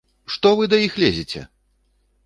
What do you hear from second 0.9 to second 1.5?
лезеце?!